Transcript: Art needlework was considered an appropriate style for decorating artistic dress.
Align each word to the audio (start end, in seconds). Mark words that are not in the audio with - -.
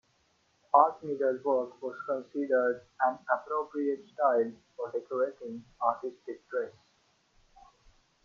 Art 0.73 1.03
needlework 1.03 1.79
was 1.79 1.93
considered 2.07 2.81
an 3.05 3.19
appropriate 3.31 4.03
style 4.11 4.51
for 4.75 4.91
decorating 4.91 5.63
artistic 5.79 6.49
dress. 6.49 6.71